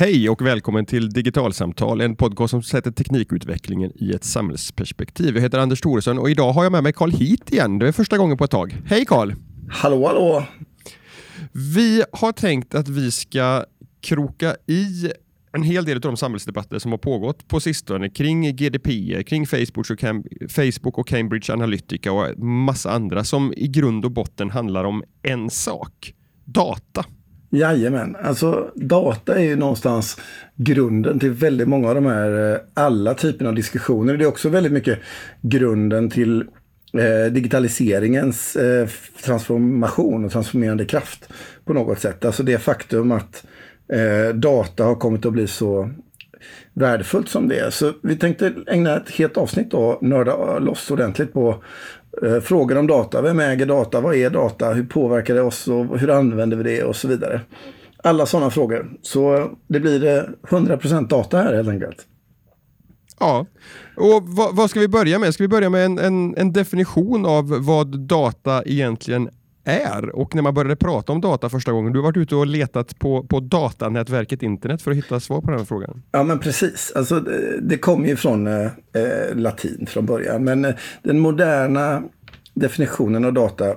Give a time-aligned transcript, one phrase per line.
[0.00, 5.34] Hej och välkommen till Digitalsamtal, en podcast som sätter teknikutvecklingen i ett samhällsperspektiv.
[5.34, 7.78] Jag heter Anders Thoresson och idag har jag med mig Carl Hit igen.
[7.78, 8.76] Det är första gången på ett tag.
[8.86, 9.34] Hej Carl!
[9.70, 10.44] Hallå hallå!
[11.74, 13.64] Vi har tänkt att vi ska
[14.00, 15.10] kroka i
[15.52, 19.90] en hel del av de samhällsdebatter som har pågått på sistone kring GDPR, kring Facebook
[19.90, 24.84] och, Cam Facebook och Cambridge Analytica och massa andra som i grund och botten handlar
[24.84, 26.14] om en sak.
[26.44, 27.04] Data.
[27.50, 30.20] Jajamän, alltså data är ju någonstans
[30.56, 34.16] grunden till väldigt många av de här, eh, alla typerna av diskussioner.
[34.16, 34.98] Det är också väldigt mycket
[35.40, 36.40] grunden till
[36.92, 38.88] eh, digitaliseringens eh,
[39.24, 41.28] transformation och transformerande kraft
[41.64, 42.24] på något sätt.
[42.24, 43.46] Alltså det faktum att
[43.92, 45.90] eh, data har kommit att bli så
[46.72, 47.70] värdefullt som det är.
[47.70, 51.62] Så vi tänkte ägna ett helt avsnitt och nörda loss ordentligt på
[52.42, 53.22] frågor om data.
[53.22, 54.00] Vem äger data?
[54.00, 54.72] Vad är data?
[54.72, 55.68] Hur påverkar det oss?
[55.68, 56.82] Och hur använder vi det?
[56.82, 57.40] Och så vidare.
[58.02, 58.90] Alla sådana frågor.
[59.02, 62.06] Så det blir eh, 100% data här helt enkelt.
[63.20, 63.46] Ja,
[63.96, 65.34] och vad, vad, ska vi börja med?
[65.34, 69.28] Ska vi börja med en, en, en definition av vad data egentligen
[69.68, 71.92] är och när man började prata om data första gången.
[71.92, 75.50] Du har varit ute och letat på, på datanätverket internet för att hitta svar på
[75.50, 76.02] den här frågan.
[76.12, 76.92] Ja men precis.
[76.96, 80.44] Alltså, det, det kommer ju från eh, eh, latin från början.
[80.44, 82.02] Men eh, den moderna
[82.58, 83.76] definitionen av data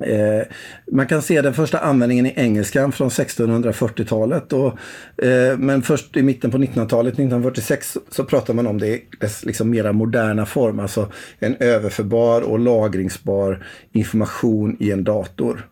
[0.00, 0.46] Eh,
[0.92, 4.52] man kan se den första användningen i engelskan från 1640-talet.
[4.52, 9.44] eh, men först i mitten på 1900-talet, 1946, så pratar man om det i dess
[9.44, 10.80] liksom mera moderna form.
[10.80, 15.68] Alltså en överförbar och lagringsbar information i en dator.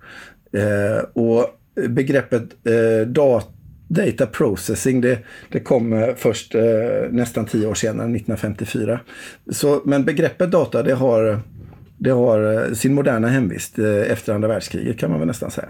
[0.52, 1.46] Eh, och
[1.88, 3.48] begreppet eh, dat
[3.94, 6.62] Data processing, det, det kom först eh,
[7.10, 9.00] nästan tio år senare, 1954.
[9.50, 11.40] Så, men begreppet data, det har
[12.02, 15.68] det har eh, sin moderna hemvist eh, efter andra världskriget kan man väl nästan säga.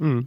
[0.00, 0.26] Mm.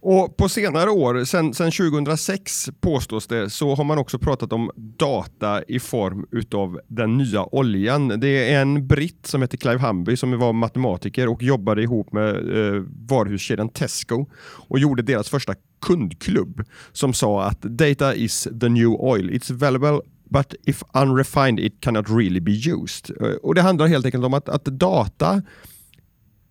[0.00, 4.70] Och På senare år, sen, sen 2006 påstås det, så har man också pratat om
[4.76, 8.08] data i form utav den nya oljan.
[8.08, 12.34] Det är en britt som heter Clive Humby som var matematiker och jobbade ihop med
[12.36, 14.26] eh, varuhuskedjan Tesco
[14.68, 15.54] och gjorde deras första
[15.86, 19.30] kundklubb som sa att data is the new oil.
[19.30, 20.00] It's valuable
[20.32, 23.10] but if unrefined it cannot really be used.
[23.20, 25.42] Eh, och Det handlar helt enkelt om att, att data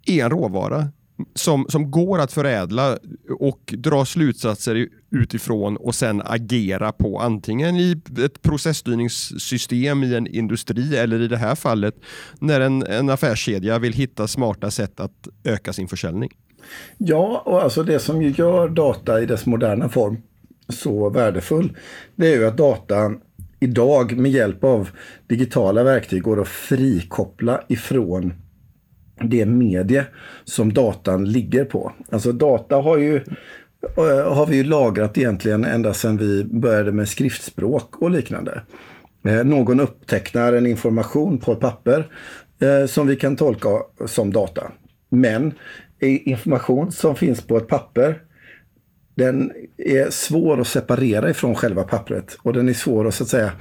[0.05, 0.87] är en råvara
[1.35, 2.97] som, som går att förädla
[3.39, 10.97] och dra slutsatser utifrån och sen agera på antingen i ett processstyrningssystem i en industri
[10.97, 11.95] eller i det här fallet
[12.39, 16.31] när en, en affärskedja vill hitta smarta sätt att öka sin försäljning.
[16.97, 20.17] Ja, och alltså det som gör data i dess moderna form
[20.69, 21.77] så värdefull,
[22.15, 23.11] det är ju att data
[23.61, 24.89] idag med hjälp av
[25.27, 28.33] digitala verktyg går att frikoppla ifrån
[29.21, 30.05] det medie
[30.43, 31.91] som datan ligger på.
[32.09, 33.15] Alltså data har ju
[33.97, 38.61] eh, har vi ju lagrat egentligen ända sedan vi började med skriftspråk och liknande.
[39.25, 42.07] Eh, någon upptecknar en information på ett papper
[42.61, 43.69] eh, som vi kan tolka
[44.05, 44.71] som data.
[45.09, 45.53] Men
[45.99, 48.21] information som finns på ett papper
[49.15, 53.29] den är svår att separera ifrån själva pappret och den är svår att så att
[53.29, 53.51] säga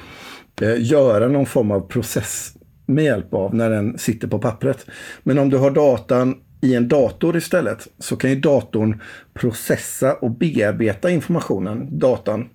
[0.60, 2.54] eh, göra någon form av process
[2.86, 4.86] med hjälp av när den sitter på pappret.
[5.22, 9.00] Men om du har datan i en dator istället så kan ju datorn
[9.34, 12.48] processa och bearbeta informationen, datan,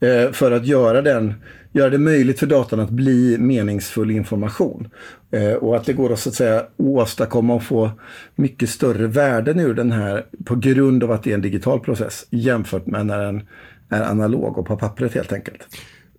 [0.00, 1.34] eh, för att göra den
[1.74, 4.88] göra det möjligt för datan att bli meningsfull information.
[5.30, 7.90] Eh, och att det går att så att säga åstadkomma och få
[8.34, 12.26] mycket större värden ur den här på grund av att det är en digital process
[12.30, 13.42] jämfört med när den
[13.88, 15.58] är analog och på pappret helt enkelt.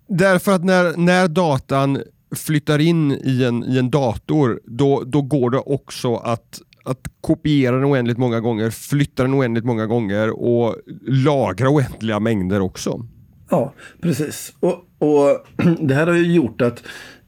[0.08, 2.02] Därför att när, när datan
[2.36, 7.76] flyttar in i en, i en dator, då, då går det också att att kopiera
[7.76, 13.06] den oändligt många gånger, flytta den oändligt många gånger och lagra oändliga mängder också.
[13.50, 14.52] Ja, precis.
[14.60, 15.46] Och, och
[15.80, 16.82] det här har ju gjort att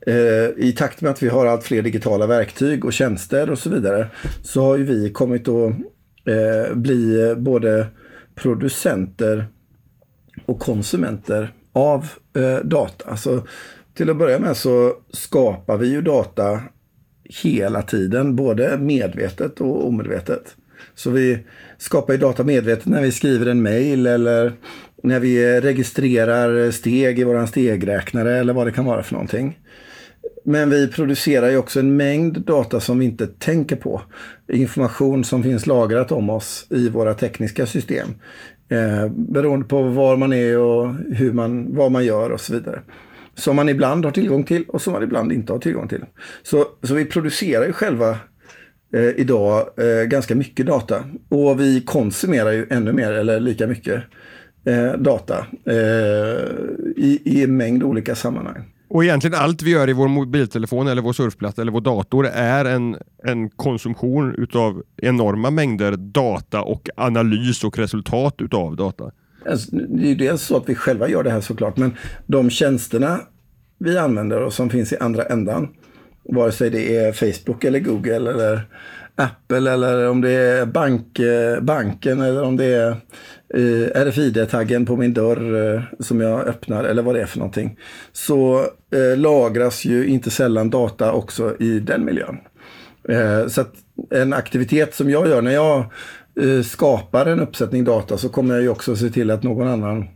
[0.06, 3.70] eh, i takt med att vi har allt fler digitala verktyg och tjänster och så
[3.70, 4.06] vidare
[4.42, 5.72] så har ju vi kommit att
[6.24, 7.86] eh, bli både
[8.34, 9.46] producenter
[10.46, 13.16] och konsumenter av eh, data.
[13.16, 13.42] Så
[13.94, 16.60] till att börja med så skapar vi ju data
[17.42, 20.56] hela tiden, både medvetet och omedvetet.
[20.94, 21.38] Så vi
[21.78, 24.52] skapar ju data medvetet när vi skriver en mail eller
[25.02, 29.58] när vi registrerar steg i våran stegräknare eller vad det kan vara för någonting.
[30.44, 34.02] Men vi producerar ju också en mängd data som vi inte tänker på.
[34.52, 38.08] Information som finns lagrat om oss i våra tekniska system.
[38.68, 42.80] Eh, beroende på var man är och hur man, vad man gör och så vidare.
[43.34, 46.04] Som man ibland har tillgång till och som man ibland inte har tillgång till.
[46.42, 48.10] Så, så vi producerar ju själva
[48.94, 51.04] eh, idag eh, ganska mycket data.
[51.28, 54.02] Och vi konsumerar ju ännu mer eller lika mycket
[54.68, 55.74] eh, data eh,
[56.96, 58.64] i, i en mängd olika sammanhang.
[58.90, 62.64] Och egentligen allt vi gör i vår mobiltelefon eller vår surfplatta eller vår dator är
[62.64, 69.10] en, en konsumtion utav enorma mängder data och analys och resultat utav data.
[69.46, 72.50] Alltså, det är ju dels så att vi själva gör det här såklart, men de
[72.50, 73.20] tjänsterna
[73.78, 75.68] vi använder och som finns i andra ändan,
[76.24, 78.60] vare sig det är Facebook eller Google eller
[79.14, 81.20] Apple eller om det är bank,
[81.62, 82.96] banken eller om det är
[83.54, 87.78] eh, RFID-taggen på min dörr eh, som jag öppnar eller vad det är för någonting.
[88.12, 88.60] Så
[88.92, 92.38] eh, lagras ju inte sällan data också i den miljön.
[93.08, 93.74] Eh, så att
[94.10, 95.84] en aktivitet som jag gör när jag
[96.40, 100.08] eh, skapar en uppsättning data så kommer jag ju också se till att någon annan,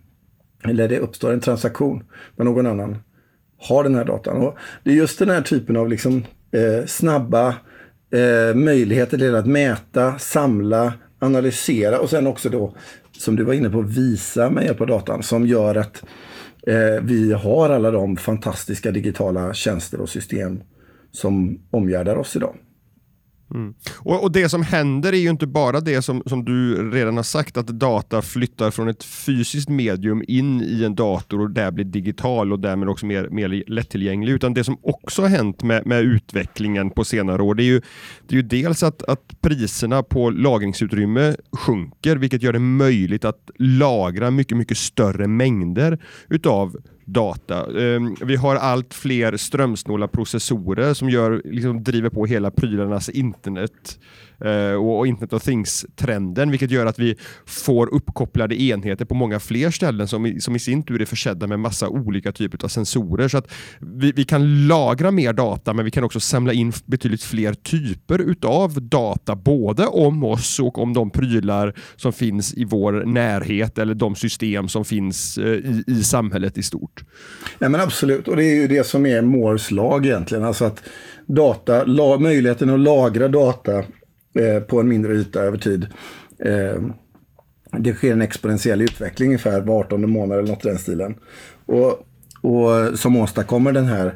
[0.64, 2.05] eller det uppstår en transaktion
[2.37, 2.96] med någon annan
[3.69, 4.37] har den här datan.
[4.37, 7.49] Och det är just den här typen av liksom, eh, snabba
[8.12, 12.75] eh, möjligheter till att mäta, samla, analysera och sen också då,
[13.19, 16.05] som du var inne på, visa med hjälp av datan som gör att
[16.67, 20.62] eh, vi har alla de fantastiska digitala tjänster och system
[21.11, 22.56] som omgärdar oss idag.
[23.54, 23.75] Mm.
[23.99, 27.22] Och, och, Det som händer är ju inte bara det som, som du redan har
[27.22, 31.84] sagt, att data flyttar från ett fysiskt medium in i en dator och där blir
[31.84, 34.32] digital och därmed också mer, mer lättillgänglig.
[34.32, 37.81] Utan det som också har hänt med, med utvecklingen på senare år, det är ju,
[38.28, 43.50] det är ju dels att, att priserna på lagringsutrymme sjunker, vilket gör det möjligt att
[43.58, 47.81] lagra mycket, mycket större mängder utav data.
[47.81, 53.99] Ehm, vi har allt fler strömsnåla processorer som gör, liksom, driver på hela prylarnas internet
[54.44, 57.16] Eh, och Internet of Things-trenden, vilket gör att vi
[57.46, 61.46] får uppkopplade enheter på många fler ställen som i, som i sin tur är försedda
[61.46, 63.28] med massa olika typer av sensorer.
[63.28, 67.22] Så att vi, vi kan lagra mer data, men vi kan också samla in betydligt
[67.22, 72.92] fler typer utav data, både om oss och om de prylar som finns i vår
[72.92, 77.04] närhet eller de system som finns eh, i, i samhället i stort.
[77.58, 80.44] Ja, men absolut, och det är ju det som är Moores lag egentligen.
[80.44, 80.82] Alltså att
[81.26, 83.84] data, la, möjligheten att lagra data
[84.34, 85.87] Eh, på en mindre yta över tid.
[86.38, 86.82] Eh,
[87.79, 91.14] det sker en exponentiell utveckling ungefär var 18 månad eller något i den stilen.
[91.67, 92.06] Och,
[92.40, 94.14] och som åstadkommer den här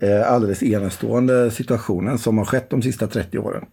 [0.00, 3.64] eh, alldeles enastående situationen som har skett de sista 30 åren.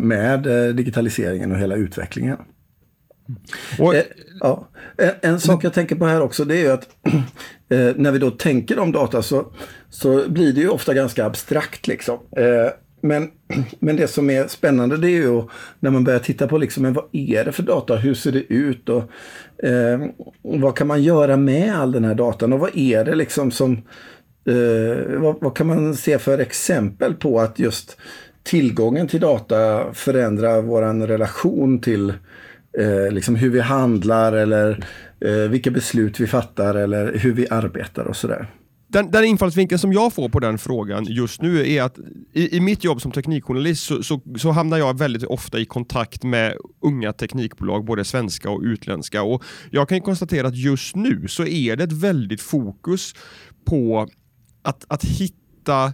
[0.00, 0.42] med
[0.76, 2.36] digitaliseringen och hela utvecklingen.
[3.78, 3.94] Och,
[4.40, 4.68] ja.
[4.96, 6.88] en, en, sak jag tänker på här också det är ju att
[7.96, 9.52] när vi då tänker om data så,
[9.90, 11.86] så blir det ju ofta ganska abstrakt.
[11.86, 12.18] Liksom.
[13.06, 13.30] Men,
[13.78, 15.42] men det som är spännande det är ju
[15.80, 18.52] när man börjar titta på liksom, men vad är det för data, hur ser det
[18.52, 18.88] ut?
[18.88, 19.02] Och
[19.64, 20.00] eh,
[20.42, 22.52] vad kan man göra med all den här datan?
[22.52, 23.72] Och vad är det liksom som,
[24.48, 27.96] eh, vad, vad, kan man se för exempel på att just
[28.42, 32.12] tillgången till data förändrar våran relation till
[32.78, 34.84] eh, liksom hur vi handlar eller
[35.20, 38.46] eh, vilka beslut vi fattar eller hur vi arbetar och sådär?
[38.88, 41.98] Den, den infallsvinkeln som jag får på den frågan just nu är att
[42.32, 46.22] i, i mitt jobb som teknikjournalist så, så, så, hamnar jag väldigt ofta i kontakt
[46.22, 49.22] med unga teknikbolag, både svenska och utländska.
[49.22, 53.14] Och jag kan konstatera att just nu så är det ett väldigt fokus
[53.64, 54.08] på
[54.62, 55.92] att, att hitta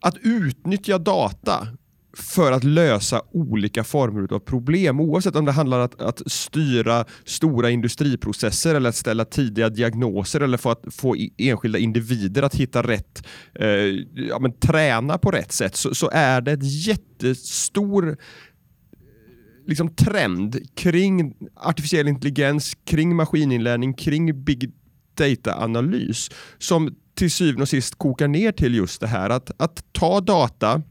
[0.00, 1.68] att utnyttja data
[2.16, 5.00] för att lösa olika former av problem.
[5.00, 10.40] Oavsett om det handlar om att, att styra stora industriprocesser eller att ställa tidiga diagnoser
[10.40, 13.66] eller för att få enskilda individer att hitta rätt, eh,
[14.14, 18.16] ja, men, träna på rätt sätt så, så är det ett jättestor eh,
[19.66, 24.72] liksom, trend kring artificiell intelligens, kring maskininlärning, kring big
[25.14, 30.20] data-analys som till syvende och sist kokar ner till just det här att, att ta
[30.20, 30.82] data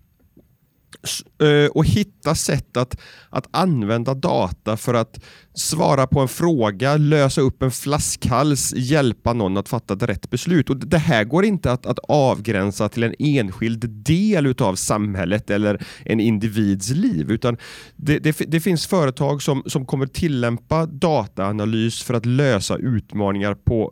[1.42, 2.98] Eh, och hitta sätt att,
[3.30, 5.20] att använda data för att
[5.54, 10.70] svara på en fråga, lösa upp en flaskhals, hjälpa någon att fatta ett rätt beslut.
[10.70, 15.84] Och Det här går inte att, att avgränsa till en enskild del av samhället eller
[16.06, 17.58] en individs liv, utan
[17.96, 23.92] det, det, det finns företag som, som kommer tillämpa dataanalys för att lösa utmaningar på,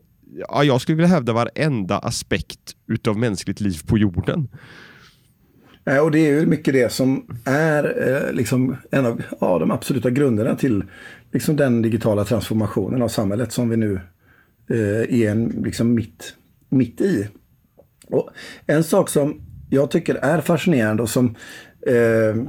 [0.49, 4.47] ja, jag skulle vilja hävda varenda aspekt utav mänskligt liv på jorden.
[5.89, 9.71] Eh, och det är ju mycket det som är eh, liksom en av ja, de
[9.71, 10.83] absoluta grunderna till
[11.31, 13.99] liksom den digitala transformationen av samhället som vi nu
[14.69, 16.33] eh, är en, liksom mitt,
[16.69, 17.27] mitt i.
[18.07, 18.29] Och
[18.65, 21.35] en sak som jag tycker är fascinerande och som
[21.87, 22.43] eh,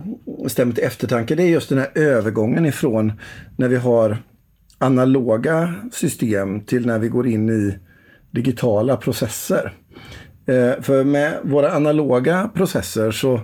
[0.49, 3.13] stämmer till eftertanke det är just den här övergången ifrån
[3.57, 4.19] när vi har
[4.79, 7.79] analoga system till när vi går in i
[8.31, 9.73] digitala processer.
[10.47, 13.41] Eh, för med våra analoga processer så,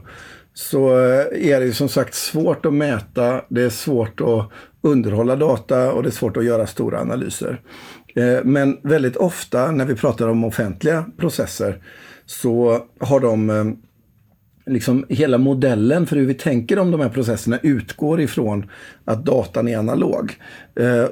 [0.54, 4.50] så eh, är det ju som sagt svårt att mäta, det är svårt att
[4.80, 7.60] underhålla data och det är svårt att göra stora analyser.
[8.16, 11.82] Eh, men väldigt ofta när vi pratar om offentliga processer
[12.26, 13.76] så har de
[14.66, 18.70] liksom hela modellen för hur vi tänker om de här processerna utgår ifrån
[19.04, 20.34] att datan är analog.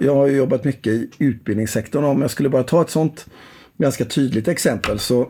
[0.01, 2.05] Jag har jobbat mycket i utbildningssektorn.
[2.05, 3.27] Om jag skulle bara ta ett sånt
[3.79, 5.29] ganska tydligt exempel så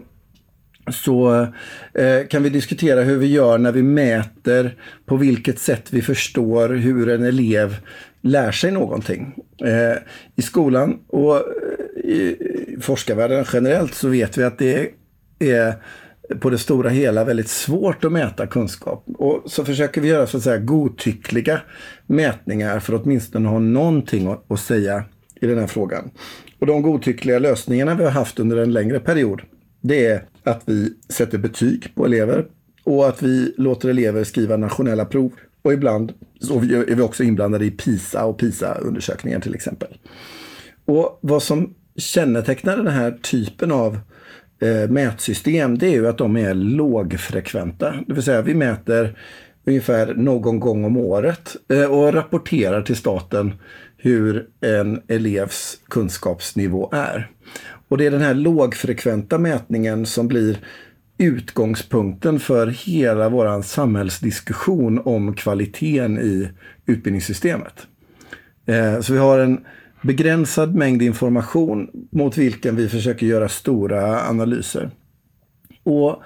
[0.92, 1.46] så
[1.94, 4.76] eh, kan vi diskutera hur vi gör när vi mäter
[5.06, 7.76] på vilket sätt vi förstår hur en elev
[8.20, 9.34] lär sig någonting.
[9.64, 9.96] Eh,
[10.36, 11.42] I skolan och eh,
[12.04, 14.90] i forskarvärlden generellt så vet vi att det
[15.38, 15.74] är
[16.40, 19.04] på det stora hela väldigt svårt att mäta kunskap.
[19.18, 21.60] Och så försöker vi göra så att säga godtyckliga
[22.06, 25.04] mätningar för att åtminstone ha någonting att säga
[25.40, 26.10] i den här frågan.
[26.58, 29.42] Och de godtyckliga lösningarna vi har haft under en längre period
[29.84, 32.46] det är att vi sätter betyg på elever
[32.84, 35.32] och att vi låter elever skriva nationella prov.
[35.62, 39.98] Och ibland så är vi också inblandade i PISA och PISA-undersökningar till exempel.
[40.84, 43.98] Och vad som kännetecknar den här typen av
[44.60, 47.94] eh, mätsystem det är ju att de är lågfrekventa.
[48.06, 49.18] Det vill säga vi mäter
[49.66, 53.52] ungefär någon gång om året eh, och rapporterar till staten
[53.96, 57.30] hur en elevs kunskapsnivå är.
[57.88, 60.58] Och det är den här lågfrekventa mätningen som blir
[61.18, 66.50] utgångspunkten för hela vår samhällsdiskussion om kvaliteten i
[66.86, 67.86] utbildningssystemet.
[68.66, 69.64] Eh, så vi har en
[70.02, 74.90] begränsad mängd information mot vilken vi försöker göra stora analyser.
[75.82, 76.22] Och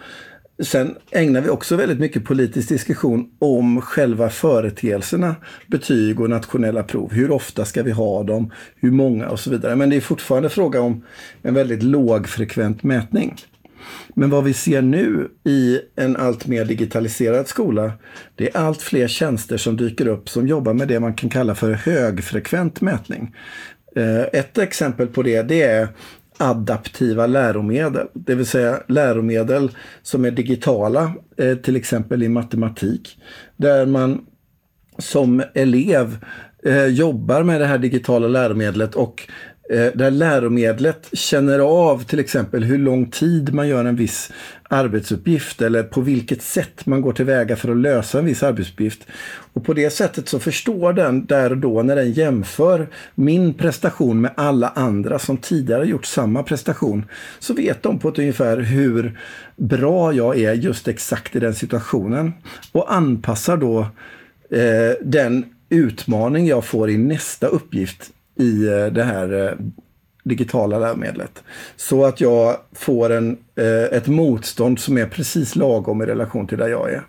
[0.62, 5.36] Sen ägnar vi också väldigt mycket politisk diskussion om själva företeelserna
[5.66, 7.12] betyg och nationella prov.
[7.12, 8.52] Hur ofta ska vi ha dem?
[8.76, 9.76] Hur många och så vidare.
[9.76, 11.04] Men det är fortfarande fråga om
[11.42, 13.36] en väldigt lågfrekvent mätning.
[14.14, 17.92] Men vad vi ser nu i en allt mer digitaliserad skola,
[18.34, 21.54] det är allt fler tjänster som dyker upp som jobbar med det man kan kalla
[21.54, 23.34] för högfrekvent mätning.
[23.96, 25.88] Eh, ett exempel på det, det är
[26.38, 28.06] adaptiva läromedel.
[28.14, 29.70] Det vill säga läromedel
[30.02, 33.18] som är digitala, eh, till exempel i matematik.
[33.56, 34.26] Där man
[34.98, 36.24] som elev
[36.64, 39.28] eh, jobbar med det här digitala läromedlet och
[39.70, 44.32] Eh, där läromedlet känner av till exempel hur lång tid man gör en viss
[44.68, 49.06] arbetsuppgift eller på vilket sätt man går tillväga för att lösa en viss arbetsuppgift.
[49.52, 54.20] Och på det sättet så förstår den där och då när den jämför min prestation
[54.20, 57.04] med alla andra som tidigare gjort samma prestation
[57.38, 59.18] så vet de på ett ungefär hur
[59.56, 62.32] bra jag är just exakt i den situationen
[62.72, 63.80] och anpassar då
[64.50, 69.52] eh, den utmaning jag får i nästa uppgift i eh, det här eh,
[70.24, 71.42] digitala läromedlet.
[71.76, 76.58] Så att jag får en, eh, ett motstånd som är precis lagom i relation till
[76.58, 77.02] där jag är.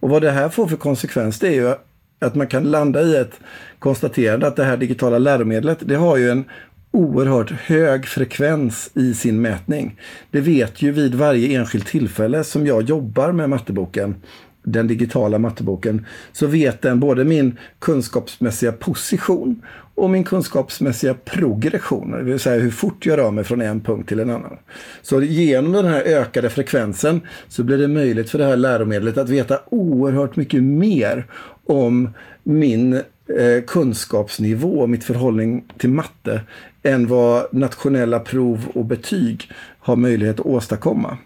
[0.00, 1.74] Och vad det här får för konsekvens det är ju
[2.18, 3.40] att man kan landa i ett
[3.78, 6.44] konstaterande att det här digitala läromedlet det har ju en
[6.90, 10.00] oerhört hög frekvens i sin mätning.
[10.30, 14.14] Det vet ju vid varje enskilt tillfälle som jag jobbar med matteboken
[14.62, 19.62] den digitala matteboken så vet den både min kunskapsmässiga position
[19.94, 24.08] och min kunskapsmässiga progression, det vill säga hur fort jag rör mig från en punkt
[24.08, 24.58] till en annan.
[25.02, 29.28] Så genom den här ökade frekvensen så blir det möjligt för det här läromedlet att
[29.28, 31.26] veta oerhört mycket mer
[31.66, 32.08] om
[32.42, 32.94] min
[33.38, 36.40] eh, kunskapsnivå, mitt förhållning till matte,
[36.82, 41.18] än vad nationella prov och betyg har möjlighet att åstadkomma.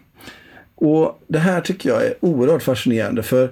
[0.77, 3.51] Och Det här tycker jag är oerhört fascinerande för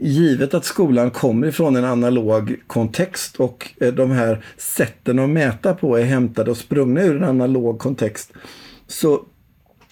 [0.00, 5.74] givet att skolan kommer ifrån en analog kontext och eh, de här sätten att mäta
[5.74, 8.32] på är hämtade och sprungna ur en analog kontext
[8.86, 9.22] så,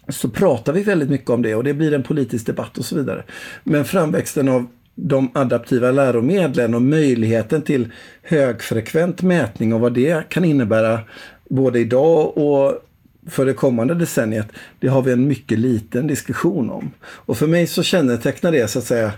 [0.09, 2.97] så pratar vi väldigt mycket om det och det blir en politisk debatt och så
[2.97, 3.25] vidare.
[3.65, 7.93] Men framväxten av de adaptiva läromedlen och möjligheten till
[8.23, 11.01] högfrekvent mätning och vad det kan innebära
[11.49, 12.88] både idag och
[13.29, 14.47] för det kommande decenniet,
[14.81, 16.91] det har vi en mycket liten diskussion om.
[17.03, 19.13] Och för mig så kännetecknar det så att säga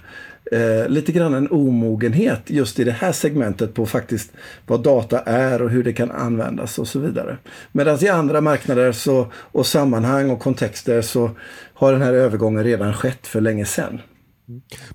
[0.53, 4.33] eh, lite grann en omogenhet just i det här segmentet på faktiskt
[4.67, 7.37] vad data är och hur det kan användas och så vidare.
[7.73, 11.31] Medan i andra marknader så, och sammanhang och kontexter så
[11.75, 14.01] har den här övergången redan skett för länge sedan.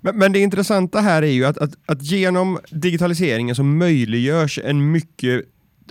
[0.00, 4.90] Men, men, det intressanta här är ju att, att, att genom digitaliseringen så möjliggörs en
[4.90, 5.44] mycket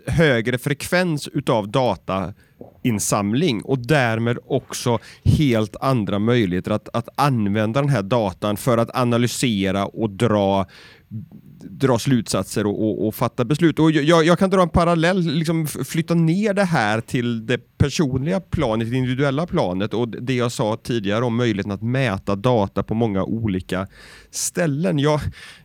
[0.08, 2.34] högre frekvens utav data
[2.84, 8.96] insamling och därmed också helt andra möjligheter att, att använda den här datan för att
[8.96, 10.66] analysera och dra
[11.80, 13.80] dra slutsatser och, och, och fatta beslut.
[13.80, 18.40] Och jag, jag, kan dra en parallell, liksom flytta ner det här till det personliga
[18.40, 22.94] planet, det individuella planet och det jag sa tidigare om möjligheten att mäta data på
[22.94, 23.88] många olika
[24.32, 25.00] ställen.
[25.00, 25.20] Jag,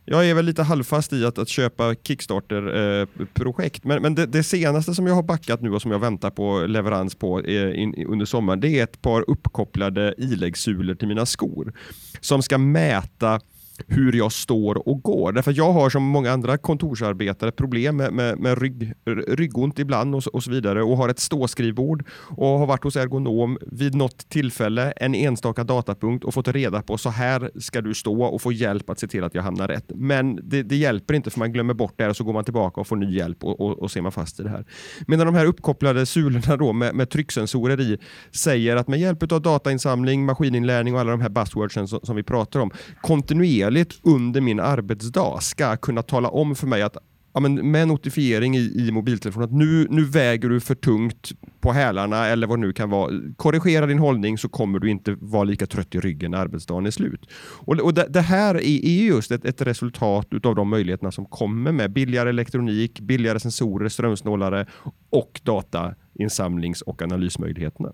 [0.05, 4.43] jag är väl lite halvfast i att, att köpa Kickstarter-projekt, eh, men, men det, det,
[4.43, 8.07] senaste som jag har backat nu och som jag väntar på leverans på eh, in,
[8.09, 11.73] under sommaren, det är ett par uppkopplade iläggssulor till mina skor
[12.21, 13.41] som ska mäta
[13.87, 15.33] hur jag står och går.
[15.33, 18.93] Därför jag har som många andra kontorsarbetare problem med, med, med rygg,
[19.29, 22.05] ryggont ibland och, och, så vidare och har ett ståskrivbord
[22.37, 26.99] och har varit hos ergonom vid något tillfälle, en enstaka datapunkt och fått reda på
[26.99, 29.93] så här ska du stå och få hjälp att se till att jag hamnar rätt.
[29.95, 32.81] Men det, det hjälper inte för man glömmer bort det och så går man tillbaka
[32.81, 34.65] och får ny hjälp och, och, och ser man fast i det här.
[35.07, 37.99] Medan de här uppkopplade sulorna då med, med trycksensorer i
[38.33, 42.23] säger att med hjälp av datainsamling, maskininlärning och alla de här buzzwordsen som, som vi
[42.23, 42.71] pratar om
[43.01, 46.97] kontinuerligt kontinuerligt under min arbetsdag ska kunna tala om för mig att
[47.35, 51.73] ja, men med notifiering i, i mobiltelefonen att nu, nu väger du för tungt på
[51.73, 53.11] hälarna eller vad det nu kan vara.
[53.37, 56.91] Korrigera din hållning så kommer du inte vara lika trött i ryggen när arbetsdagen är
[56.91, 57.29] slut.
[57.67, 61.27] Och, och det, det, här är, är just ett, ett resultat av de möjligheterna som
[61.27, 64.67] kommer med billigare elektronik, billigare sensorer, strömsnålare
[65.11, 67.93] och datainsamlings och analysmöjligheterna.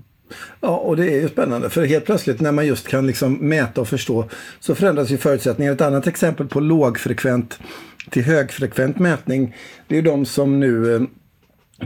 [0.61, 1.71] Ja, och det är ju spännande.
[1.71, 4.28] För helt plötsligt när man just kan liksom mäta och förstå
[4.61, 5.73] så förändras ju förutsättningar.
[5.73, 7.59] Ett annat exempel på lågfrekvent
[8.11, 9.56] till högfrekvent mätning
[9.88, 11.02] det är de som nu eh,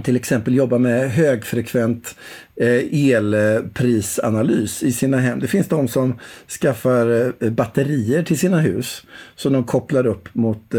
[0.03, 2.17] till exempel jobbar med högfrekvent
[2.57, 5.41] eh, elprisanalys i sina hem.
[5.41, 6.19] Det finns de som
[6.61, 9.03] skaffar eh, batterier till sina hus
[9.37, 10.75] som de kopplar upp mot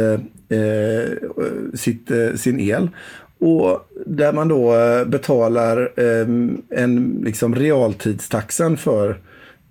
[1.74, 2.90] sitt, sin el.
[3.42, 9.10] Och där man då eh, betalar ehm, en liksom realtidstaxan för,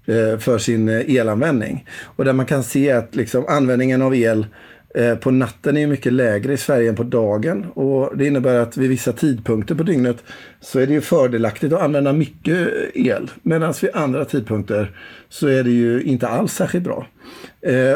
[0.07, 1.87] eh, för sin eh, elanvändning.
[2.05, 4.47] Och där man kan se att liksom användningen av el
[4.95, 7.67] eh, på natten är mycket lägre i Sverige än på dagen.
[7.75, 10.25] Och Det innebär att vid vissa tidpunkter på dygnet
[10.61, 13.31] så är det ju fördelaktigt att använda mycket el.
[13.43, 14.97] Medan vid andra tidpunkter
[15.29, 17.07] så är det ju inte alls särskilt bra.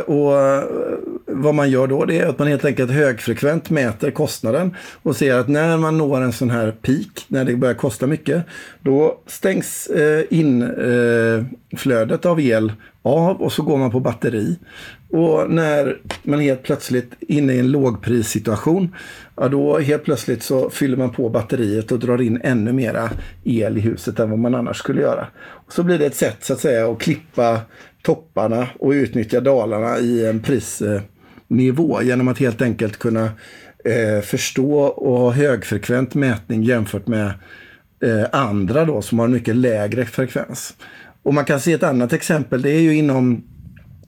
[0.07, 0.33] Och
[1.43, 5.35] vad man gör då det är att man helt enkelt högfrekvent mäter kostnaden och ser
[5.35, 8.45] att när man når en sån här peak, när det börjar kosta mycket,
[8.81, 14.59] då stängs eh, inflödet eh, av el av och så går man på batteri.
[15.11, 18.95] Och när man helt plötsligt är inne i en lågprissituation,
[19.37, 23.11] ja då helt plötsligt så fyller man på batteriet och drar in ännu mera
[23.45, 25.27] el i huset än vad man annars skulle göra.
[25.37, 27.61] Och så blir det ett sätt så att säga att klippa
[28.03, 30.83] topparna och utnyttja dalarna i en pris...
[30.83, 31.01] Eh,
[31.49, 33.25] nivå genom att helt enkelt kunna
[33.85, 37.33] eh, förstå och ha högfrekvent mätning jämfört med
[38.05, 40.75] eh, andra då som har en mycket lägre frekvens.
[41.23, 43.45] Och man kan se ett annat exempel, det är ju inom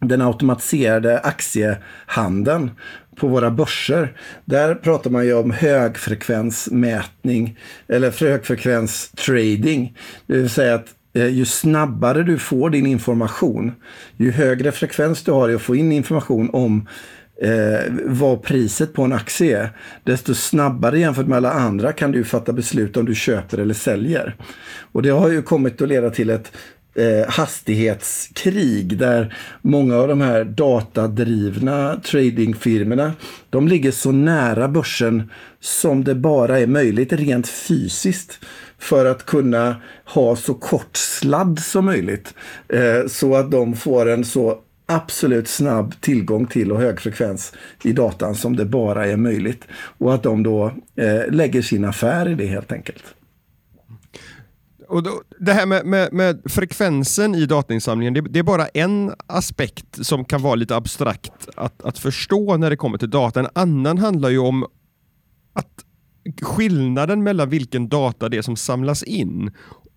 [0.01, 2.70] den automatiserade aktiehandeln
[3.16, 4.16] på våra börser.
[4.44, 9.96] Där pratar man ju om högfrekvensmätning eller högfrekvens trading.
[10.27, 13.72] Det vill säga att eh, ju snabbare du får din information,
[14.16, 16.88] ju högre frekvens du har i att få in information om
[17.42, 19.70] eh, vad priset på en aktie är,
[20.05, 24.37] desto snabbare jämfört med alla andra kan du fatta beslut om du köper eller säljer.
[24.92, 26.53] Och det har ju kommit att leda till ett
[26.94, 33.12] eh, hastighetskrig där många av de här datadrivna tradingfirmorna
[33.51, 38.38] de ligger så nära börsen som det bara är möjligt rent fysiskt
[38.79, 42.35] för att kunna ha så kort sladd som möjligt.
[42.68, 47.92] Eh, så att de får en så absolut snabb tillgång till och hög frekvens i
[47.92, 49.64] datan som det bara är möjligt.
[49.99, 53.05] Och att de då eh, lägger sin affär i det helt enkelt.
[54.88, 59.12] Och då, det här med, med, med, frekvensen i datainsamlingen, det, det, är bara en
[59.27, 63.40] aspekt som kan vara lite abstrakt att, att förstå när det kommer till data.
[63.40, 64.66] En annan handlar ju om
[65.53, 65.85] att
[66.42, 69.51] skillnaden mellan vilken data det är som samlas in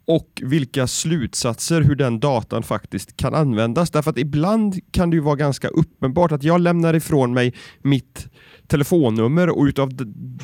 [0.10, 3.92] och vilka slutsatser hur den datan faktiskt kan användas.
[3.92, 8.28] Därför att ibland kan det ju vara ganska uppenbart att jag lämnar ifrån mig mitt
[8.68, 9.90] telefonnummer och utav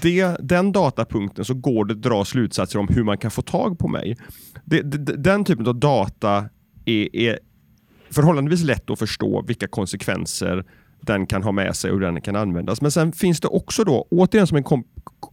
[0.01, 3.79] det, den datapunkten så går det att dra slutsatser om hur man kan få tag
[3.79, 4.17] på mig.
[4.65, 6.49] Det, det, den typen av data
[6.85, 7.39] är, är
[8.11, 10.65] förhållandevis lätt att förstå vilka konsekvenser
[11.01, 12.81] den kan ha med sig och hur den kan användas.
[12.81, 14.87] Men sen finns det också då, återigen som en komp...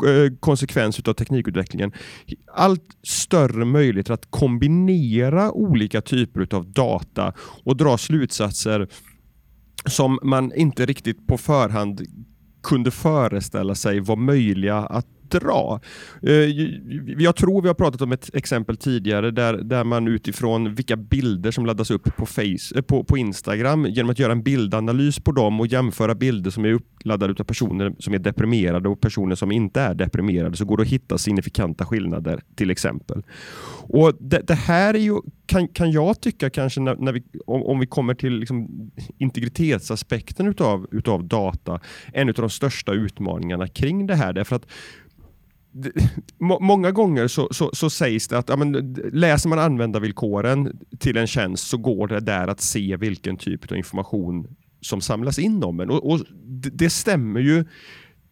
[0.06, 1.92] Eh, konsekvens av teknikutvecklingen,
[2.54, 8.88] allt större möjligheter att kombinera olika typer av data och dra slutsatser
[9.86, 12.02] som man inte riktigt på förhand
[12.62, 15.06] kunde föreställa sig var möjliga att
[15.38, 15.80] dra.
[16.22, 16.32] Eh,
[17.18, 21.50] jag tror vi har pratat om ett exempel tidigare där, där man utifrån vilka bilder
[21.50, 25.32] som laddas upp på, face, eh, på, på Instagram genom att göra en bildanalys på
[25.32, 29.52] dem och jämföra bilder som är uppladdade av personer som är deprimerade och personer som
[29.52, 33.22] inte är deprimerade så går det att hitta signifikanta skillnader till exempel.
[33.88, 37.62] Och det, det här är ju, kan, kan jag tycka kanske när, när vi, om,
[37.62, 41.80] om vi kommer till liksom integritetsaspekten utav, utav data,
[42.12, 44.32] en av de största utmaningarna kring det här.
[44.32, 44.66] Därför att
[46.38, 51.26] Många gånger så, så, så, sägs det att ja, men, läser man användarvillkoren till en
[51.26, 55.80] tjänst så går det där att se vilken typ av information som samlas in om
[55.80, 55.90] en.
[55.90, 56.20] Och, och
[56.72, 57.64] det stämmer ju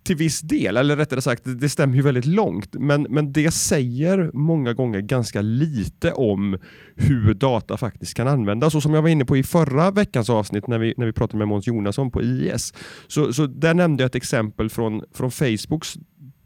[0.02, 4.30] till viss del, eller rättare sagt, det stämmer ju väldigt långt, men, men det säger
[4.34, 6.58] många gånger ganska lite om
[6.96, 8.74] hur data faktiskt kan användas.
[8.74, 11.38] Och som jag var inne på i förra veckans avsnitt när vi, när vi pratade
[11.38, 12.74] med Måns Jonasson på IS,
[13.08, 15.94] så, så där nämnde jag ett exempel från, från Facebooks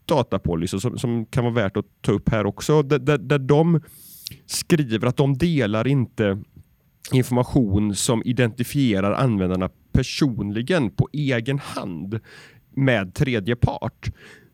[0.06, 3.80] datapolicy som, som kan vara värt att ta upp här också, där, där, där de
[4.46, 6.38] skriver att de delar inte
[7.12, 12.20] information som identifierar användarna personligen på egen hand
[12.70, 14.10] med tredje part.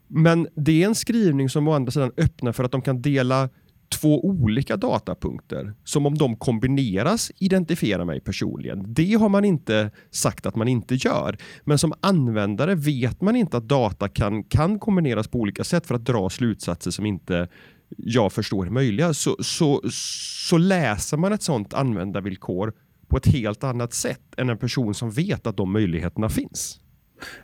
[0.06, 3.48] Men det är en skrivning som å andra sidan öppnar för att de kan dela
[3.90, 8.94] två olika datapunkter som om de kombineras identifierar mig personligen.
[8.94, 11.36] Det har man inte sagt att man inte gör.
[11.64, 15.94] Men som användare vet man inte att data kan, kan kombineras på olika sätt för
[15.94, 17.48] att dra slutsatser som inte
[17.96, 19.14] jag förstår är möjliga.
[19.14, 19.82] Så, så,
[20.48, 22.72] så läser man ett sådant användarvillkor
[23.08, 26.80] på ett helt annat sätt än en person som vet att de möjligheterna finns.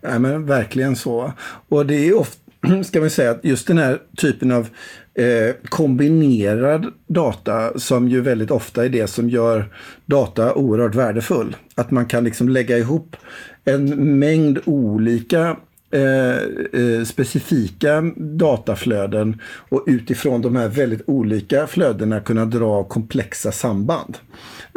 [0.00, 1.32] Ja, men verkligen så.
[1.68, 2.45] Och det är ofta,
[2.84, 4.68] ska man säga, att just den här typen av
[5.14, 9.72] eh, kombinerad data som ju väldigt ofta är det som gör
[10.06, 11.56] data oerhört värdefull.
[11.74, 13.16] Att man kan liksom lägga ihop
[13.64, 15.56] en mängd olika
[15.90, 16.36] Eh,
[16.72, 24.18] eh, specifika dataflöden och utifrån de här väldigt olika flödena kunna dra komplexa samband.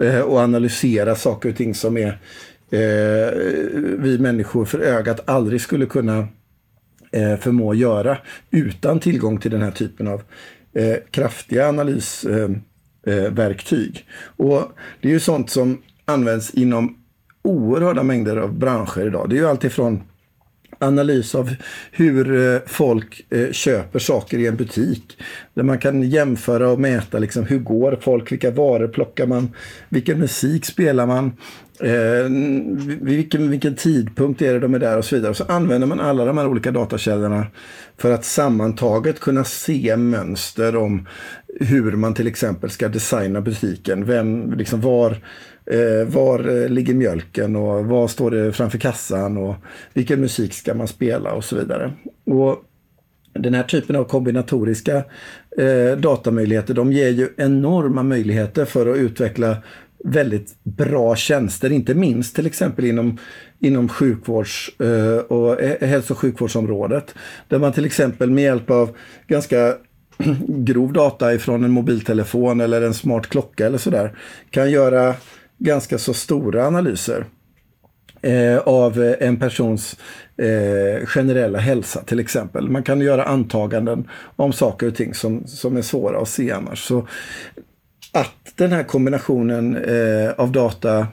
[0.02, 2.08] Eh, och analysera saker och ting som är
[2.72, 3.34] eh,
[3.98, 6.28] vi människor för ögat aldrig skulle kunna
[7.12, 8.18] eh, förmå göra
[8.52, 10.22] utan tillgång till den här typen av
[10.74, 13.96] eh, kraftiga analysverktyg.
[13.96, 16.98] Eh, eh och det är ju sånt som används inom
[17.42, 19.30] oerhörda mängder av branscher idag.
[19.30, 20.04] Det är ju alltifrån
[20.80, 21.56] analys av
[21.92, 25.18] hur eh, folk eh, köper saker i en butik.
[25.54, 29.50] Där man kan jämföra och mäta liksom hur går folk, vilka varor plockar man,
[29.90, 31.32] vilken musik spelar man.
[31.82, 32.30] Eh,
[33.02, 35.34] vilken, vilken tidpunkt är det de är där och så vidare.
[35.34, 37.48] Så använder man alla de här olika datakällorna
[37.98, 41.08] för att sammantaget kunna se mönster om
[41.60, 44.06] hur man till exempel ska designa butiken.
[44.06, 45.18] Vem, liksom var,
[45.70, 49.56] eh, var eh, ligger mjölken och vad står det framför kassan och
[49.94, 51.94] vilken musik ska man spela och så vidare.
[52.26, 52.64] Och
[53.34, 55.04] den här typen av kombinatoriska
[55.58, 59.58] eh, datamöjligheter de ger ju enorma möjligheter för att utveckla
[60.04, 63.18] väldigt bra tjänster, inte minst till exempel inom,
[63.60, 67.16] inom sjukvårds eh, och hälso och sjukvårdsområdet.
[67.48, 69.76] Där man till exempel med hjälp av ganska
[70.48, 74.18] grov data ifrån en mobiltelefon eller en smart klocka eller sådär
[74.50, 75.16] kan göra
[75.60, 77.26] ganska så stora analyser
[78.22, 79.98] eh, av eh, en persons
[80.38, 82.70] eh, generella hälsa till exempel.
[82.70, 86.84] Man kan göra antaganden om saker och ting som, som är svåra att se annars.
[86.84, 87.08] Så
[88.12, 91.08] att den här kombinationen eh, av data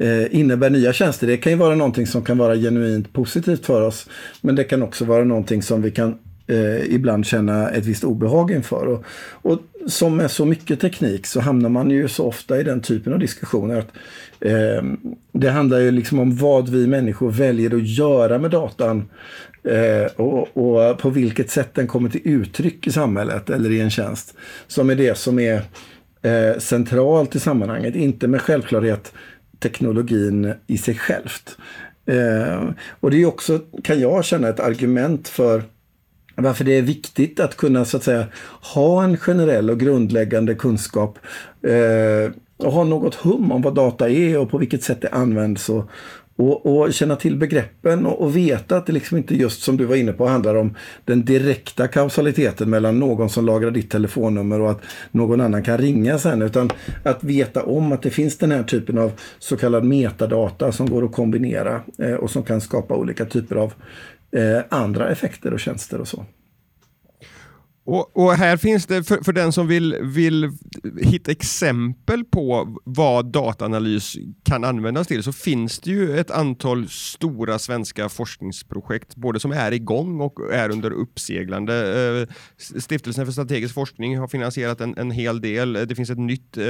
[0.00, 1.26] eh, innebär nya tjänster.
[1.26, 4.08] Det kan ju vara någonting som kan vara genuint positivt för oss.
[4.40, 6.18] Men det kan också vara någonting som vi kan
[6.50, 8.86] eh, ibland känna ett visst obehag inför.
[8.86, 12.80] Och, och som med så mycket teknik så hamnar man ju så ofta i den
[12.80, 13.78] typen av diskussioner.
[13.78, 13.90] att
[14.40, 14.84] eh,
[15.32, 19.08] Det handlar ju liksom om vad vi människor väljer att göra med datan.
[19.64, 23.90] Eh, och, och, på vilket sätt den kommer till uttryck i samhället eller i en
[23.90, 24.34] tjänst.
[24.66, 25.62] Som är det som är
[26.22, 27.94] eh, centralt i sammanhanget.
[27.94, 29.12] Inte med självklarhet
[29.60, 31.56] teknologin i sig självt.
[32.06, 35.62] Eh, och det är också, kan jag känna, ett argument för
[36.42, 38.26] varför det är viktigt att kunna så att säga
[38.74, 41.18] ha en generell och grundläggande kunskap
[41.62, 45.68] eh, och ha något hum om vad data är och på vilket sätt det används
[45.68, 45.90] och,
[46.40, 49.84] och, och känna till begreppen och, och, veta att det liksom inte just som du
[49.84, 54.70] var inne på handlar om den direkta kausaliteten mellan någon som lagrar ditt telefonnummer och
[54.70, 56.42] att någon annan kan ringa sen.
[56.42, 56.70] Utan
[57.02, 61.04] att veta om att det finns den här typen av så kallad metadata som går
[61.04, 63.72] att kombinera eh, och som kan skapa olika typer av
[64.32, 66.26] eh, andra effekter och tjänster och så.
[67.84, 70.50] Och, och, här finns det, för, för den som vill, vill
[71.02, 77.58] hitta exempel på vad dataanalys kan användas till, så finns det ju ett antal stora
[77.58, 81.74] svenska forskningsprojekt, både som är igång och är under uppseglande.
[82.20, 82.34] Eh,
[82.80, 85.72] Stiftelsen för strategisk forskning har finansierat en, en hel del.
[85.72, 86.64] Det finns ett nytt eh,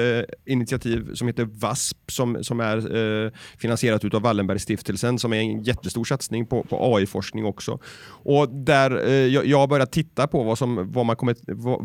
[0.47, 6.05] initiativ som heter VASP som, som är eh, finansierat av Wallenbergstiftelsen som är en jättestor
[6.05, 7.79] satsning på, på AI-forskning också.
[8.07, 11.37] Och där eh, jag, jag har börjat titta på vad som vad man, kommer,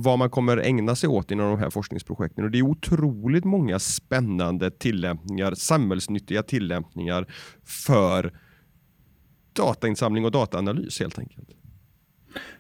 [0.01, 2.43] vad man kommer ägna sig åt inom de här forskningsprojekten.
[2.43, 7.27] Och det är otroligt många spännande tillämpningar, samhällsnyttiga tillämpningar
[7.65, 8.31] för
[9.53, 11.49] datainsamling och dataanalys helt enkelt.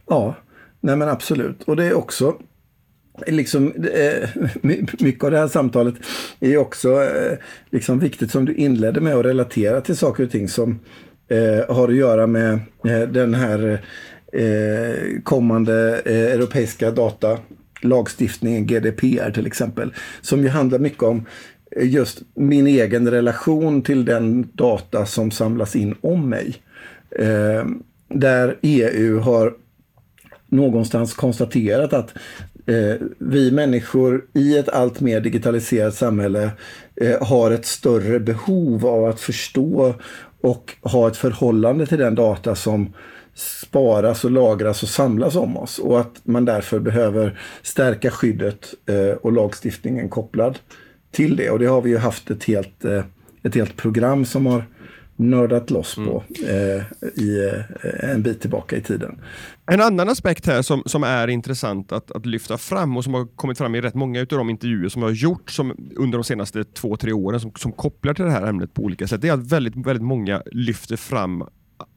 [0.07, 0.35] Ja,
[0.81, 1.63] nej men absolut.
[1.63, 2.37] Och det är också
[3.27, 4.29] liksom, eh,
[4.99, 5.95] mycket av det här samtalet
[6.39, 7.37] är också eh,
[7.69, 10.79] liksom viktigt som du inledde med att relatera till saker och ting som
[11.27, 12.53] eh, har att göra med
[12.85, 13.85] eh, den här
[14.35, 21.25] eh, kommande eh, europeiska datalagstiftningen, GDPR till exempel, som ju handlar mycket om
[21.71, 26.55] eh, just min egen relation till den data som samlas in om mig.
[27.19, 27.65] Eh,
[28.09, 29.53] där EU har
[30.49, 32.13] någonstans konstaterat att
[32.65, 36.49] eh, vi människor i ett allt mer digitaliserat samhälle
[36.95, 39.93] eh, har ett större behov av att förstå
[40.41, 42.93] och ha ett förhållande till den data som
[43.35, 49.17] sparas och lagras och samlas om oss och att man därför behöver stärka skyddet eh,
[49.21, 50.59] och lagstiftningen kopplad
[51.11, 51.49] till det.
[51.49, 53.03] Och det har vi ju haft ett helt, eh,
[53.43, 54.63] ett helt program som har
[55.15, 56.79] nördat loss på mm.
[56.79, 56.83] eh,
[57.23, 57.51] i,
[57.83, 59.21] eh, en bit tillbaka i tiden.
[59.71, 63.35] En annan aspekt här som, som är intressant att, att lyfta fram och som har
[63.35, 66.23] kommit fram i rätt många av de intervjuer som jag har gjort som, under de
[66.23, 69.27] senaste två, tre åren som, som kopplar till det här ämnet på olika sätt, det
[69.27, 71.43] är att väldigt, väldigt många lyfter fram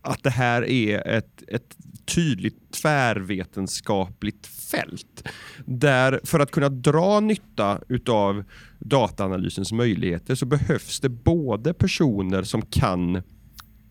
[0.02, 5.28] att det här är ett, ett tydligt tvärvetenskapligt fält.
[5.64, 8.44] Där för att kunna dra nytta utav
[8.78, 13.22] dataanalysens möjligheter så behövs det både personer som kan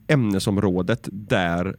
[0.08, 1.76] ämnesområdet där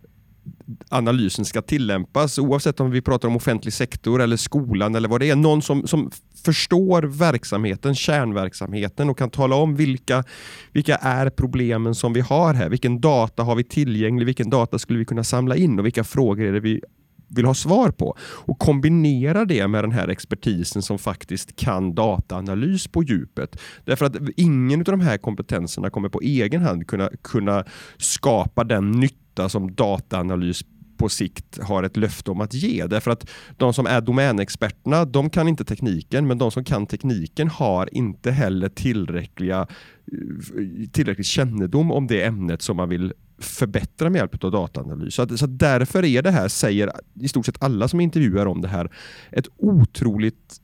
[0.90, 5.30] analysen ska tillämpas oavsett om vi pratar om offentlig sektor eller skolan eller vad det
[5.30, 5.36] är.
[5.36, 6.12] Någon som, som
[6.46, 10.24] förstår verksamheten, kärnverksamheten och kan tala om vilka,
[10.72, 12.70] vilka är problemen som vi har här.
[12.70, 14.26] Vilken data har vi tillgänglig?
[14.26, 16.82] Vilken data skulle vi kunna samla in och vilka frågor är det vi
[17.30, 18.18] vill ha svar på.
[18.22, 23.62] Och kombinera det med den här expertisen som faktiskt kan dataanalys på djupet.
[23.86, 27.64] Därför att ingen av de här kompetenserna kommer på egen hand kunna, kunna
[27.98, 30.64] skapa den nytta som dataanalys
[31.00, 32.86] på sikt har ett löfte om att ge.
[32.86, 37.48] Därför att de som är domänexperterna, de kan inte tekniken, men de som kan tekniken
[37.48, 44.20] har inte heller tillräckliga, eh, tillräcklig kännedom om det ämnet som man vill förbättra med
[44.20, 45.16] hjälp av dataanalys.
[45.16, 48.62] Så, att, så därför är det här, säger i stort sett alla som intervjuar om
[48.62, 48.92] det här,
[49.32, 50.62] ett otroligt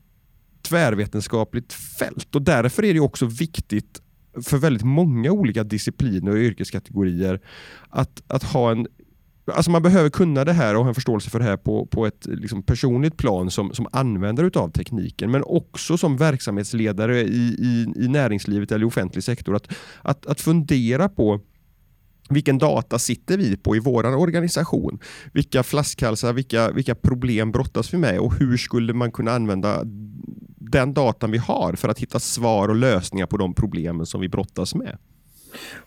[0.62, 2.34] tvärvetenskapligt fält.
[2.34, 4.02] Och därför är det också viktigt
[4.42, 7.40] för väldigt många olika discipliner och yrkeskategorier
[7.90, 8.86] att, att ha en
[9.52, 12.06] Alltså man behöver kunna det här och ha en förståelse för det här på, på
[12.06, 17.86] ett liksom personligt plan som, som användare av tekniken men också som verksamhetsledare i, i,
[18.04, 19.56] i näringslivet eller i offentlig sektor.
[19.56, 19.68] Att,
[20.02, 21.40] att, att fundera på
[22.28, 24.98] vilken data sitter vi på i vår organisation?
[25.32, 29.82] Vilka flaskhalsar, vilka, vilka problem brottas vi med och hur skulle man kunna använda
[30.70, 34.28] den datan vi har för att hitta svar och lösningar på de problemen som vi
[34.28, 34.98] brottas med?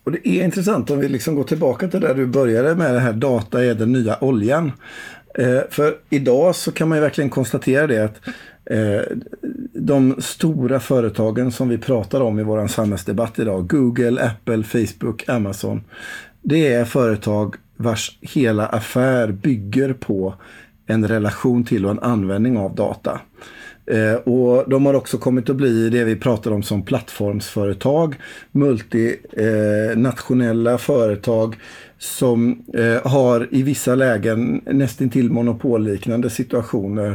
[0.03, 2.99] Och Det är intressant om vi liksom går tillbaka till där du började med det
[2.99, 4.71] här data är den nya oljan.
[5.35, 8.27] Eh, för idag så kan man ju verkligen konstatera det att
[8.65, 9.01] eh,
[9.73, 15.83] de stora företagen som vi pratar om i vår samhällsdebatt idag, Google, Apple, Facebook, Amazon,
[16.41, 20.33] det är företag vars hela affär bygger på
[20.85, 23.21] en relation till och en användning av data.
[23.89, 28.15] Eh, och De har också kommit att bli det vi pratar om som plattformsföretag,
[28.51, 31.55] multinationella eh, företag
[31.97, 37.09] som eh, har i vissa lägen nästintill monopolliknande situationer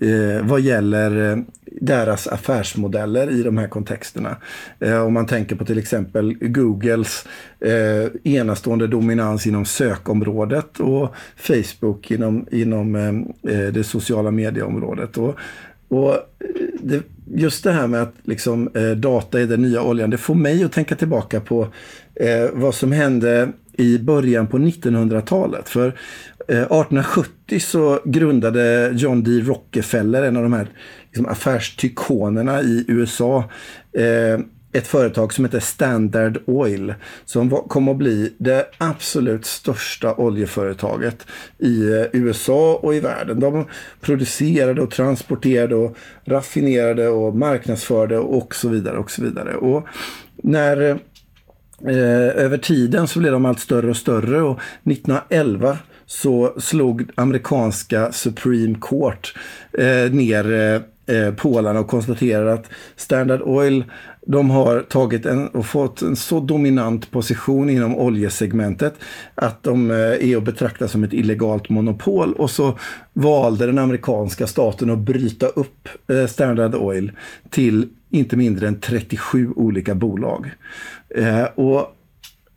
[0.00, 1.38] eh, vad gäller eh,
[1.80, 4.36] deras affärsmodeller i de här kontexterna.
[4.80, 7.26] Eh, om man tänker på till exempel Googles
[7.60, 13.08] eh, enastående dominans inom sökområdet och Facebook inom, inom eh,
[13.54, 15.18] eh det sociala medieområdet.
[15.18, 15.36] Och,
[15.88, 16.20] och eh,
[16.80, 17.02] det,
[17.34, 20.64] just det här med att liksom, eh, data är den nya oljan, det får mig
[20.64, 21.68] att tänka tillbaka på
[22.14, 25.68] eh, vad som hände i början på 1900-talet.
[25.68, 25.86] För
[26.48, 29.30] eh, 1870 så grundade John D.
[29.30, 30.68] Rockefeller, en av de här
[31.06, 33.44] liksom, affärstykonerna i USA,
[33.92, 34.40] eh,
[34.76, 41.26] ett företag som heter Standard Oil som kom att bli det absolut största oljeföretaget
[41.58, 43.40] i eh, USA och i världen.
[43.40, 43.66] De
[44.00, 49.56] producerade och transporterade och raffinerade och marknadsförde och så vidare och så vidare.
[49.56, 49.86] Och
[50.36, 50.90] när
[51.86, 58.12] eh, över tiden så blev de allt större och större och 1911 så slog amerikanska
[58.12, 59.34] Supreme Court
[59.78, 63.84] eh, ner eh, eh, Polarna och konstaterade att Standard Oil
[64.28, 68.94] de har tagit en, och fått en så dominant position inom oljesegmentet
[69.34, 72.78] att de eh, är att betrakta som ett illegalt monopol och så
[73.12, 77.12] valde den amerikanska staten att bryta upp eh, Standard Oil
[77.50, 80.50] till inte mindre än 37 olika bolag.
[81.08, 81.92] Eh, och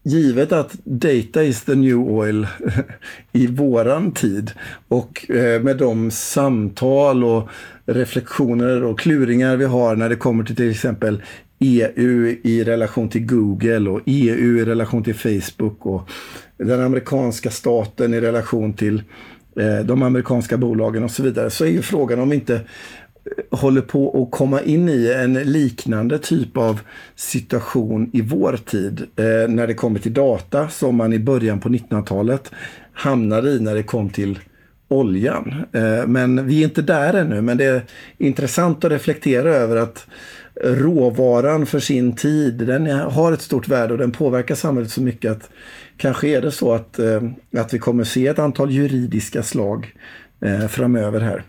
[0.04, 2.48] givet att data is the new oil
[3.32, 4.52] i våran tid
[4.88, 5.26] och
[5.62, 7.50] med de samtal och
[7.86, 11.22] reflektioner och kluringar vi har när det kommer till till exempel
[11.60, 16.10] EU i relation till Google och EU i relation till Facebook och
[16.58, 19.04] den amerikanska staten i relation till
[19.60, 23.60] eh, de amerikanska bolagen och så vidare så är ju frågan om vi inte eh,
[23.60, 26.80] håller på att komma in i en liknande typ av
[27.16, 31.70] situation i vår tid eh, när det kommer till data som man i början på
[31.70, 32.52] 1900-talet
[32.94, 34.40] hamnade i när det kom till
[34.92, 35.54] oljan.
[36.08, 37.82] Men vi är inte där ännu, men det är
[38.18, 40.08] intressant att reflektera över att
[40.64, 45.32] råvaran för sin tid, den har ett stort värde och den påverkar samhället så mycket
[45.32, 45.50] att
[45.98, 47.22] kanske är det så att, eh,
[47.58, 49.94] att vi kommer se ett antal juridiska slag
[50.42, 51.44] eh, framöver här.